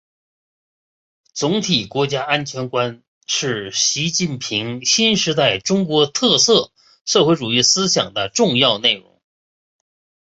[1.35, 6.71] 总体国家安全观是习近平新时代中国特色
[7.05, 9.21] 社会主义思想的重要内容